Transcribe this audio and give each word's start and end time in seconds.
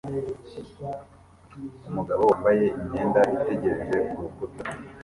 Umugabo 1.89 2.21
wambaye 2.29 2.65
imyenda 2.79 3.21
itegereje 3.35 3.97
kurukuta 4.09 4.63